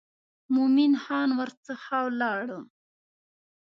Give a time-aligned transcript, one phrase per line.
[0.53, 2.45] مومن خان ورڅخه ولاړ.